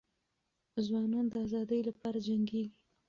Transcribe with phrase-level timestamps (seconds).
[0.85, 2.71] ځوانان د ازادۍ لپاره جنګیږي.